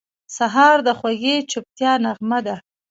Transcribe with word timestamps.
سهار 0.37 0.77
د 0.87 0.89
خوږې 0.99 1.35
چوپتیا 1.51 1.91
نغمه 2.05 2.39
ده. 2.45 2.55